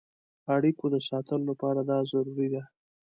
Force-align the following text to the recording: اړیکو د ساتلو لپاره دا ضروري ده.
اړیکو 0.55 0.85
د 0.93 0.97
ساتلو 1.09 1.45
لپاره 1.49 1.81
دا 1.89 1.97
ضروري 2.11 2.47
ده. 2.53 2.63